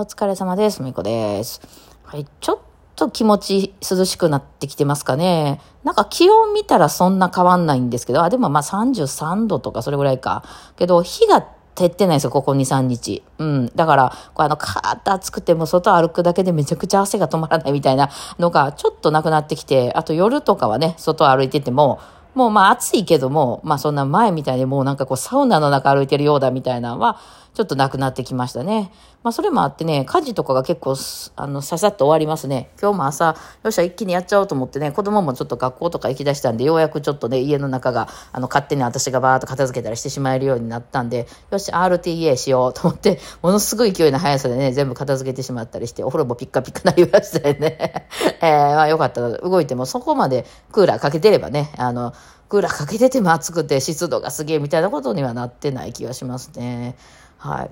[0.00, 0.80] お疲れ様です。
[0.80, 1.60] みこです。
[2.04, 2.58] はい、ちょっ
[2.94, 5.60] と気持ち涼しくなってきてますかね。
[5.82, 10.44] なんか気温見たらそんな変わんないんですけど、あ、でもまあ33度とかそれぐらいか。
[10.76, 11.42] けど、日が
[11.74, 13.24] 照ってないですよ、ここ2、3日。
[13.38, 13.72] うん。
[13.74, 18.08] だから、こうあの、カーッと暑くても外歩くだけでめちゃくちゃ汗が止まらないみたいな
[18.38, 21.98] のがちょっとなくなってきて、あと夜とかはね、外歩いてても、
[22.34, 27.18] もうまあ暑いけども、まあそんな前みたいにもうなんかこうサウナの中歩いてるようだみたいなのは、
[27.58, 28.92] ちょっとなくなってきましたね。
[29.24, 30.94] まあそれもあってね、家事とかが結構、
[31.34, 32.70] あの、ささっと終わりますね。
[32.80, 33.34] 今日も朝、
[33.64, 48.06] よっしゃ一気にやっちゃおうと思ってね、子供もちょっと学校とか行き出したんで、ようやくちょっとね、家の中が、あの、勝手に私がバーっと片付けたりしてしまえるようになったんで、よし、RTA しようと思って、ものすごい勢いの速さでね、全部片付けてしまったりして、お風呂もピッカピカなりましたよね。
[48.40, 49.20] えー、まあよかった。
[49.20, 52.12] 動いてもそこまでクーラーかけてればね、あの、
[52.48, 56.96] クーラーかけてても暑くて湿度がすげえみたいなことにはなってない気がしますね。
[57.38, 57.70] はい。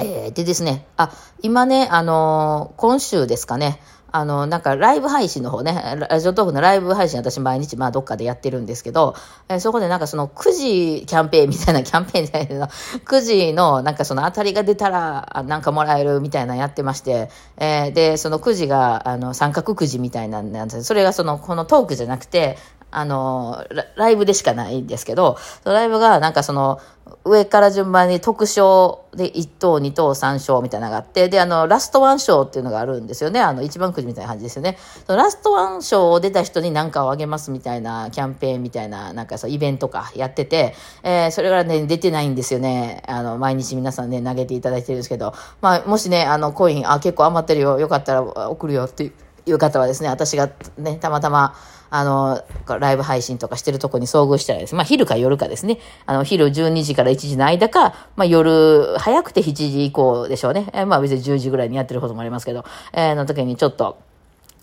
[0.00, 1.12] えー、でですね、あ、
[1.42, 3.80] 今ね、あのー、今週ですかね、
[4.16, 9.16] あの、なんかライブ配信の方ね、ラジオトークのライブ配信私毎日まあどっかでやってるんですけど、
[9.48, 12.66] え、そこでなんかその9時キャンペーンみたいなキャンペーンみたいな、
[13.04, 22.56] 9時のなんかその当たりが出たらなんかもらえるみたいなやってまして、えー、で、その9時があの三角くじみたいなんでそれがそのこのトークじゃなくて、
[22.96, 23.64] あの、
[23.96, 26.80] ライブでしかないんですけど、ライブがなんかその、
[27.24, 33.40] 上から順番に特賞で1等、2等、3賞みたいなのがあって、で、あの、ラストワン賞っていうのがあるんですよね。
[33.40, 34.78] あの、一番くじみたいな感じですよね。
[35.06, 43.02] そのラストワン賞を出た人に何かをあげますみたいなキャンペーンみたいな、なんかそう、イベントかやってて、えー、それからね、出てないんですよね。
[43.06, 49.12] あの、毎日皆さんね、投げていただいてるんですけど、まあ、もしね、あの、コイン、あ、結構余ってるよ、よかったら送るよっていう
[49.46, 51.54] いう方はですね、私がね、たまたま、
[51.90, 60.68] あの、ライブ配信とかしてるとこに遭遇したらですね、まあ昼か夜かですね、あの、昼12時から1時の間か、まあ夜、早くて7時以降でしょうね。
[60.72, 63.98] え、まあ別に10時ぐらいにやってることもありますけど、えー、の時にちょっと、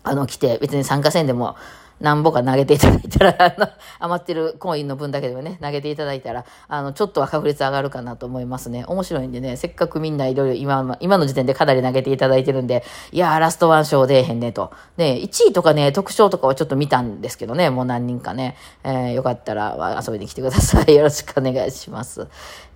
[0.02, 1.56] あの、来て、別に参加せんでも、
[2.02, 3.68] 何ぼか投げていただいたら、 あの、
[4.00, 8.84] 余ってるコインの分だけでもね、投げていただいたら、あの、ちょっとは確率上がるかなと思いますね。
[8.88, 12.82] 面白いんでね、せっかくみんないろいろ今、今の時点でかなり投げていただいてるんで、
[13.12, 14.72] いやー、ラストワン賞出えへんねと。
[14.96, 20.94] ね、1位とかね、特賞とかはちょっと見たんですけどね、もう何人かね、えー、よかったら遊びに来てください。
[20.96, 22.26] よろしくお願いします。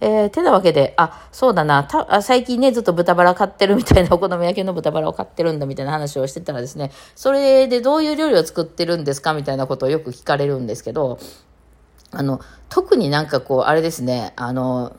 [0.00, 9.34] えー、てなわけで、あ、そうだな、た最近ね、ずっと豚バラ買ってるみたいな、お好み焼きの豚バラを買ってるんだみたいな話をしてたらですね、それでどういう料理を作ってるんですですか？
[9.34, 11.18] みたいなことをよく聞かれるんですけど、
[12.12, 14.94] あの、特になんかこう、あれですね、あの、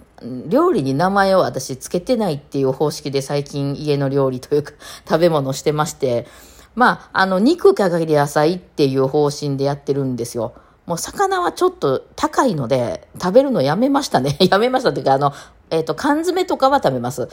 [0.48, 4.74] 料理に名前を私つけてないっていう方式で最近家の料理というか
[5.08, 6.26] 食べ物してまして、
[6.76, 10.54] まあ、あの、肉かける野菜っていう方針でやってるんですよ。
[10.86, 14.38] もう魚はちょっと高いので、食べるのやめましたね。
[14.50, 15.34] やめましたっていうか、あの、
[15.70, 17.28] えっ、ー、と、缶詰とかは食べます。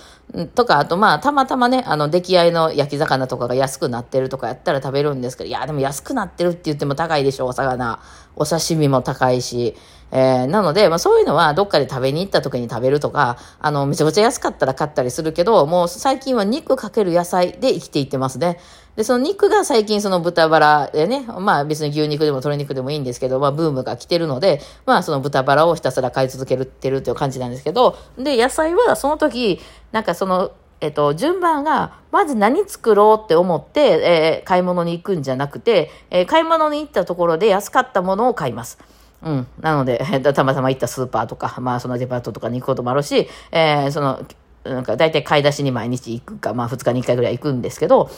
[0.55, 8.00] とか、あと、まあ、たまたまね、あの、出来合いの焼き魚とかが安くなってるとかやったら食べるんですけど、いや、でも安くなってるって言っても高いでしょ、お魚。
[8.37, 9.77] お刺身も高いし。
[10.16, 18.60] えー、なので、まあそういうのはどっかで食べに行った時に食べるとか、あの、めちゃくちゃ安かったら買ったりするけど、もう最近は肉かける野菜で生きていってますね。
[18.94, 29.60] で、その肉が最近その豚バラでね、まあ別に牛肉でも鶏肉でもいいんですけど、まあブームが来てるので、まあその豚バラをひたすら買い続けるってるっていう感じなんですけど、で、野菜はその時、
[29.91, 38.78] なんかその、えっと、順番が、まず何作ろうって思って、えー、買い物に行くんじゃなくて、えー、買い物に行ったところで安かったものを買います。
[39.25, 39.47] うん。
[39.61, 39.99] なので、
[40.35, 44.25] たまたま行ったスーパーとか、まあそのデパートとかに行くこともあるし、えー、その、
[44.65, 48.11] なんか大体買い出しに毎日行くか、まあ2日に1回ぐらい行くんですけど、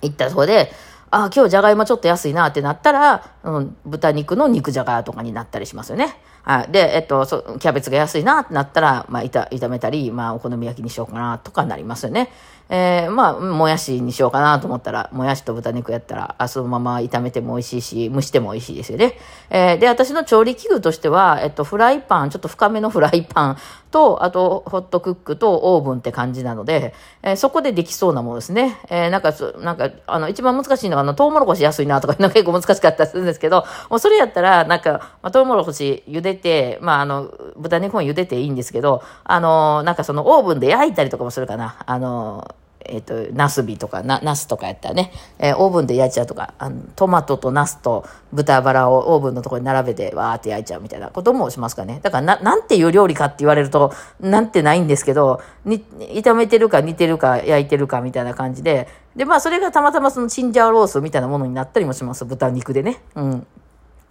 [0.00, 0.70] 行ったところで、
[1.10, 6.16] あ、今日じゃがいもちょっと安いなってなったら、うん、豚肉の肉じゃがとかになったりしますよね。
[6.42, 6.72] はい。
[6.72, 12.30] で、えっと、そキャベツが安いなってなったら、まあ、炒めたり、まあ、お好み焼きにしようかなとかなりますよね。
[12.70, 19.14] えー、まあ、もやしにしようかなと思ったら、もやしと豚肉やったら、あそのまま炒めても美味しいし、蒸しても美味しいですよね。
[19.48, 23.56] えー、で、私の調理器具としては、えっと、フライパン、ちょっと深めのフライパン
[23.90, 26.92] と、あと、ホットクックとオーブンって感じなので、
[27.22, 28.78] えー、そこでできそうなものですね。
[28.90, 34.90] えー、なんか、なんか、あの、一番難しいのは、あの、トウモロコシ安いなとか、なんか結構難しかったりするんですけど、もうそれやったら、なんか、
[35.22, 41.76] まあ、トウモロコシ茹でて、まあ、あの、豚肉も茹でていいんですけど、あの、なんかそのオーブンで焼いたりとかもするかな。
[41.86, 42.54] あの、
[42.88, 52.00] えっ、ー、と、ナスビとか、な、ナスとかやったらね、えー、オーブンで焼いちゃうとか、あの、トマトとナスと豚バラをオーブンのところに並べて、わーって焼いちゃうみたいなこともしますかね。
[52.02, 62.24] だから、な、なんていう料理かって言われると、なんてないんですけど、に、炒めてるか煮てるか焼いてるかみたいな感じで、で、まあ、それがたまたまそのチンジャーロースみたいなものになったりもします。
[62.24, 63.02] 豚肉でね。
[63.16, 63.46] うん。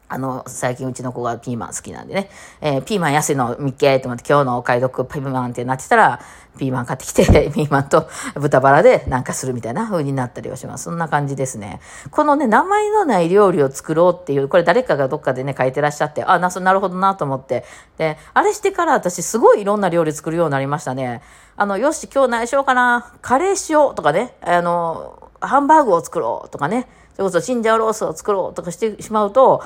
[0.10, 2.30] あの、最近うちの子がピーマン好きなんでね、
[2.62, 6.22] えー、ピーマン安いの見っけと思って今日のお買い得ピーマンってなってたら、
[6.58, 10.86] ピーマン買ってきて、 ピーマンと豚バラでなんかするみたいな風になったりはします。
[10.86, 11.82] そんな感じですね。
[12.12, 17.66] このね、名前のない料理を作ろうっていう、これ誰かがどっかでね、書いてらっしゃって、あ、な、なるほどなと思って。
[17.98, 21.22] で、あれしてから私すごいいろんな料理作るようになりましたね。
[21.56, 23.12] あの、よし、今日何しようかな。
[23.22, 29.64] カレーしようとかね、あの、ハンバーグを作ろうとかね、それこそチンジャオロースを作ろうとかしてしまうと、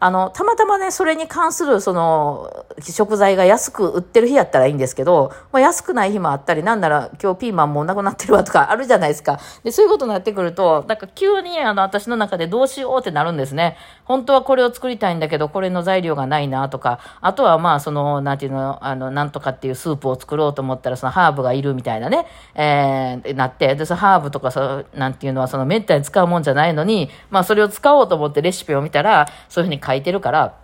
[0.00, 9.38] あの、たまたまね、それに関する、その、食材が安く売ってる日やったらいいんですけど、まあ、安くない日もあったり、なんなら今日ピーマンもなくなってるわとか あるじゃないですか。
[9.62, 13.76] で、そういうことになってくると、なんか急にあの、私の中でどうしようってなるんですね。
[14.04, 30.56] 本当はこれを作りたいんだけど、これの材料がないなとか、あとはまあ、その、なんていうの、あの、なんとかっていうスープを作ろうと思ったら、そのハーブがいるみたいなね、えー、なって、で、そのハーブとか、そなんていうのは、そのめったに使うもんじゃないのに、まあ、それを使おうと思ってレシピを見たら、そういうふうに書いてるから、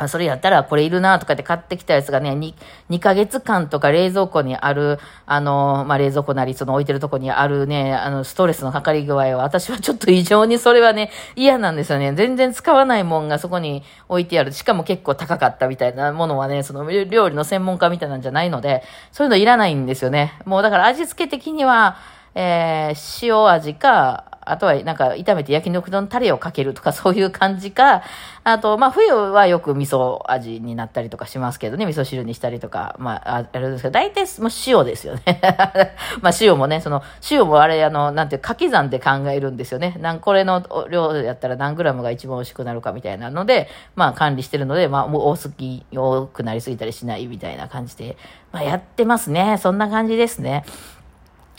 [0.00, 2.54] あ、それやったらこれいるなとかって買ってきたやつがね、2、
[2.88, 12.14] 2ヶ月間とか冷蔵庫にある、あの、まあ、冷蔵庫なり、その置いてるとこにあるね、あの、ストレスのかかり具合は、私はちょっと異常にそれはね、嫌なんですよね。
[12.14, 14.52] 全然使わないもんがそこに置いてある。
[14.52, 18.82] しかも結構高かったみたいなものはね、その料理の専門家みたいなんじゃないので、
[19.12, 20.40] そういうのいらないんですよね。
[20.46, 21.98] もうだから味付け的には、
[22.34, 28.02] えー、塩味か、あとはなんか炒めて焼肉のタレをかけるとかそういう感じか、
[28.42, 35.40] あと、まあ冬はよく味噌味になったりとかしますけどね、味噌汁にしたりとか、まあ、あれですけど、大体もう塩ですよね。
[36.22, 39.96] まあ塩もね、その、塩もあれ、あの、なんていう掛け算で考えるんですよね。
[40.00, 48.16] なんこれの量やったら何グラムが一番美味しくなるかみたいなので、まあ管理してるので、まあもう多すぎ、多くなりすぎたりしないみたいな感じで、
[48.52, 49.58] まあやってますね。
[49.58, 50.64] そんな感じですね。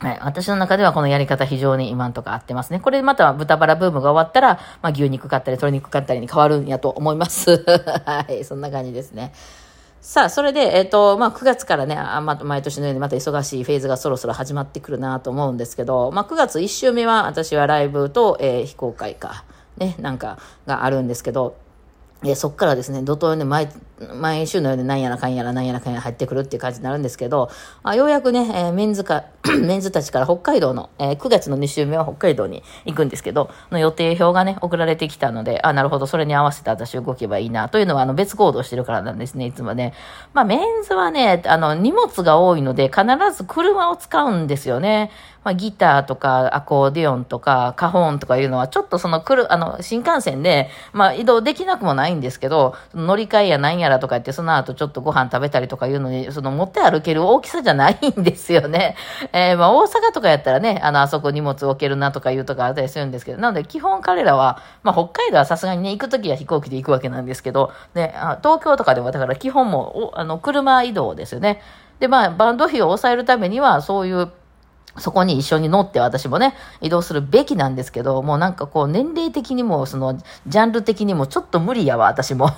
[0.01, 0.19] はい。
[0.23, 2.79] 私の中ではこのやり方非常に今んとか合ってますね。
[2.79, 7.63] これまた豚バラブームが終わったら、まあ牛肉買ったり鶏肉買ったりに変わるんやと思います。
[8.05, 8.43] はい。
[8.43, 9.31] そんな感じですね。
[10.01, 19.43] さあ、それで、えっ、ー、と、まあ、9月からね、あま、毎年のようにまた忙しいフェーズがそろそろ始まってくるなと思うんですけど、まあ、9月1週目は私はライブと、えー、非公開か、
[19.77, 21.55] ね、なんかがあるんですけど、
[22.23, 23.69] えそっからですね、怒涛に毎、
[24.15, 27.49] 毎週のように何やらかんやら何やらかんやら入ってくるっていう感じになるんですけど、
[27.83, 29.25] あようやくね、えー、メンズか、
[29.61, 39.93] メンズたちから北海道の、えー、9月の2週目は北海道に行くんですけど、の予定表がね、送られてきたので、あ、なるほど、それに合わせて私動けばいいな、というのは、あの、別行動してるからなんですね、いつもね。
[40.33, 43.05] まあ、メンズはね、あの、荷物が多いので、必
[43.35, 45.11] ず車を使うんですよね。
[45.43, 58.95] まあ、ギターとかアコーディオンとかカホンとかいうのはちょっとその来る、あの、新幹線で、まあ、移動できなくもないんですけど、乗り換えやなんやらとか言って、その後ちょっとご飯食べたりとかいうのに、その持って歩ける大きさじゃないんですよね。
[59.33, 71.61] えー、まあ、大阪とかやったらね、あの、あそこ荷物置けるなとかいうとかあったりするんですけど、なので基本彼らは、まあ、北海道はさすがにね、行くときは飛行機で行くわけなんですけど、ね、あ東京とかではだから基本も、あの、車移動ですよね。
[71.99, 74.31] で、まあ、バンド費を抑えるためには、そういう、
[74.97, 80.17] そこに一緒に乗って私もね、移動するべきなんですけど、もうなんかこう年齢的にも、その、
[80.47, 82.49] ジャンル的にもちょっと無理やわ、私も。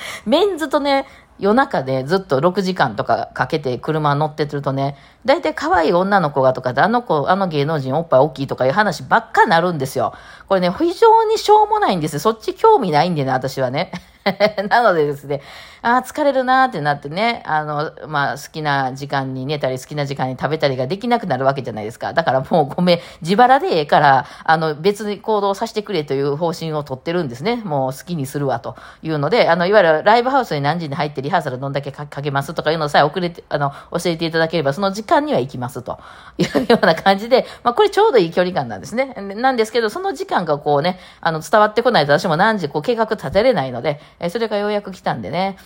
[0.26, 1.06] メンズとね、
[1.38, 10.14] 夜中でずっと6時間とかかけて車乗ってるとね、大体可愛い女の子がとか、あの子、あの芸能人おっぱい大きいとかいう話ばっかなるんですよ。
[10.48, 12.20] これね、非常にしょうもないんですよ。
[12.20, 13.92] そっち興味ないんでね、私はね。
[14.68, 15.40] なのでですね、
[15.82, 22.12] ああ、疲れるなーってなってね、あの、まあ、好きな時間に寝たり、好きな時間に食べたりができなくなるわけじゃないですか。
[22.12, 27.56] だからもうごめん、自腹でええから、あの、別に行動させてくれという方針を取ってるんですね。
[27.64, 36.00] もう好きにするわというので、あの、いわゆるライブハウスに何時に入ってリハーサルどんだけかけますとかいうのさえ遅れて、あの、教えていただければ、その時間には行きますと
[36.38, 39.14] いうような感じで、まあ、これちょうどいい距離感なんですね。
[39.36, 45.56] なんですけど、その時間がこうね、あの、伝わってこないと私も何時こう計画立てれないので、えそれがようやく来たんでね。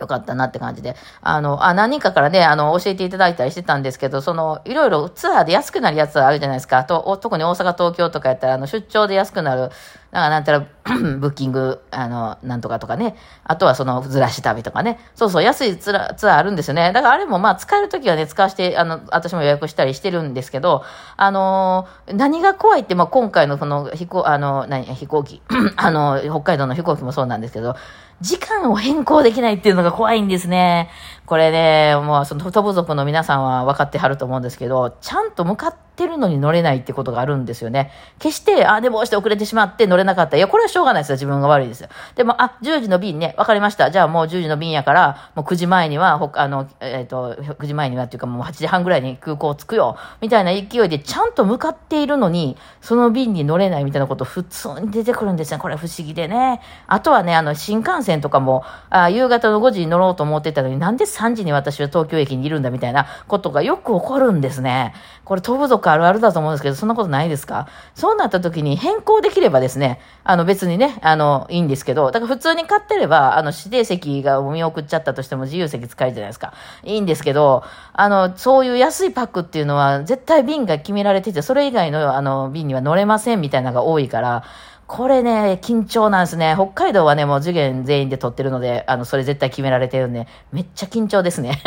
[0.00, 0.96] よかったなって感じで。
[1.20, 6.84] あの、あ、何人かからね、あの、教えていただいたりしてたんですけど、その、いろいろツアーで安くなるやつあるじゃないですか。
[6.84, 9.70] と、特に大阪、東京とかやったら、あの、出張で安くなる、
[10.10, 10.60] なんかなんたら、
[11.18, 13.14] ブッキング、あの、なんとかとかね。
[13.44, 14.98] あとはその、ずらし旅とかね。
[15.14, 16.92] そうそう、安いツアーあるんですよね。
[16.92, 20.82] だからあれもまあ、使えるときはね、使わして、あの、私も予約したりしてるんですけど、
[21.16, 25.42] あの何が怖いって、まあ、今回のこの飛行、あの、何、飛行機、
[25.76, 27.76] あの、北海道の飛行機もそうなんですけど、
[28.20, 30.90] 時間を変更できないっていうのが怖いんですね。
[31.28, 37.90] これね、もうその飛ぶ族の皆さんは分かってはると思うんですけど、ちゃんと向かってるのに乗れないってことがあるんですよね。
[38.18, 40.38] 決して、あ、でも押して遅れてしまって乗れなかった。
[40.38, 41.14] いや、これはしょうがないですよ。
[41.16, 41.90] 自分が悪いですよ。
[42.14, 43.90] でも、あ、10時の便ね、分かりました。
[43.90, 49.98] じゃあもう10時の便やから、もう9時前には、ほあの、えっ、ー、と、9時前にはっていうかもう8時半ぐらいに空港着くよ。
[50.22, 55.58] みたいな勢いでちゃんと向かっているのに、その便に乗れないみたいなこと普通に出てくるんですね。
[55.58, 56.62] これ不思議でね。
[56.86, 64.94] あとはね、あの、新幹線とかも、あ夕方の5時に乗ろうと思ってたのに、なんで3時に私は東京駅にいるんだみたいなことがよく起こるんですね。
[65.24, 67.68] これ、飛ぶ族あるあるだと思うんですけど、そんなことないですか？
[67.94, 76.54] そうなった時に変更できればですね、あの別にね、あの、いいんですけど、だから普通に買ってれば、あの、指定席が見送っちゃったとしても自由席使えるじゃないですか。
[76.84, 84.44] いいんですけど、あの、そういう安いパックっていうのは、絶対便が決められてて、それ以外のあの、便には乗れませんみたいなのが多いから、
[84.88, 86.54] これね、緊張なんですね。
[86.56, 91.62] 北海道はね、もう受験全員で撮ってるので、あの、それ絶対決められてるんで、めっちゃ緊張ですね。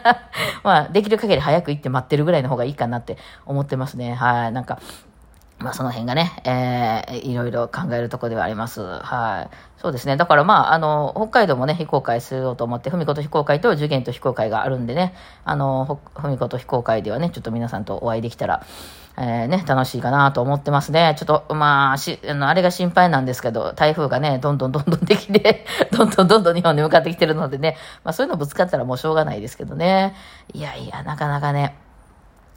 [0.64, 4.14] まあ、できる限り早く行って待ってるぐらいの方がいいかなって思ってますね。
[4.14, 4.52] はい。
[4.52, 4.80] なんか、
[5.62, 8.82] まあその辺がね、えー、いろいろ考えるとこではあります。
[8.82, 9.54] はい。
[9.78, 10.16] そうですね。
[10.16, 15.14] だからまあ、あの、北海道もね、非公開すると思って、文子と非公開と受験と非公開があるんでね、
[15.44, 18.64] あの、文子と非公開ではね、ちょっと皆さんとお会いできたら、
[19.18, 21.14] えー、ね、楽しいかなと思ってますね。
[21.18, 30.14] ちょっと、まあ、し、あの、あれが心配なんですけど、台風がね、どんどんどんどんできて、 どんどんどんどん日本に向かってきてるのでね、まあそういうのぶつかったらもうしょうがないですけどね。
[30.54, 31.76] いやいや、なかなかね、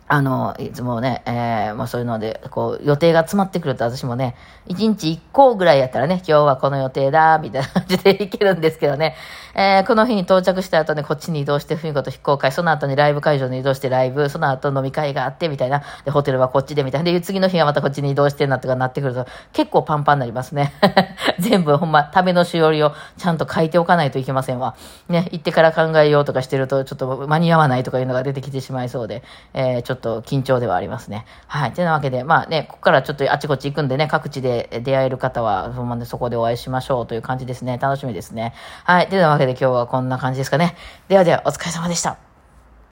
[0.07, 4.35] あの、いつもね、えー、まあそういうので、こう、予定が詰まってくると私もね、
[4.67, 9.15] 一日一個ぐらいやったらね、今日はこの予定だ、みたいな感じで行けるんですけどね、
[9.55, 20.73] えー、この日に到着した後ね、こっちに移動して、ふみこと非公開、その後にライブ会場に移動してライブ、その後飲み会があって、みたいな、で、ホテルはこっちで、みたいな、で、次の日はまたこっちに移動してなとかなってくると、結構パンパンになりますね。
[21.39, 24.75] 全部、ほんま、ためのしおりをちゃんと書いておかないといけませんわ。
[25.09, 31.25] ね、行ってから考えようとかしてると、ちょっと間に合わないとかいうのが出てきてしまいそうで、えー、っと緊張ではありますね。
[31.47, 31.73] はい。
[31.73, 37.77] てなわけで、まあね、ここからちょっとあちこち行くんでね、各地で出会える方は、そのそこでお会いしましょうという感じですね。
[37.77, 38.53] 楽しみですね。
[38.83, 39.09] はい。
[39.09, 40.75] てなわけで今日はこんな感じですかね。
[41.07, 42.34] ではでは、お疲れ様でした。